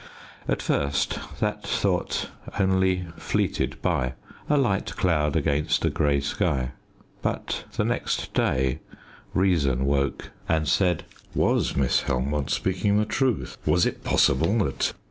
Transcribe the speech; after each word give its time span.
At 0.47 0.63
first 0.63 1.19
that 1.39 1.61
thought 1.61 2.31
only 2.59 3.05
fleeted 3.17 3.79
by 3.83 4.13
a 4.49 4.57
light 4.57 4.95
cloud 4.97 5.35
against 5.35 5.85
a 5.85 5.91
grey 5.91 6.21
sky 6.21 6.71
but 7.21 7.65
the 7.77 7.85
next 7.85 8.33
day 8.33 8.79
reason 9.35 9.85
woke, 9.85 10.31
and 10.49 10.67
said 10.67 11.03
"Was 11.35 11.75
Miss 11.75 12.01
Helmont 12.01 12.49
speaking 12.49 12.97
the 12.97 13.05
truth? 13.05 13.59
Was 13.63 13.85
it 13.85 14.03
possible 14.03 14.57
that 14.65 14.93